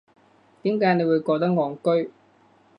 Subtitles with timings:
[0.63, 2.11] 點解你會覺得戇居